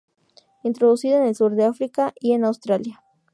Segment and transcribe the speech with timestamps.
[0.63, 3.03] Introducida en el sur de África y en Australia.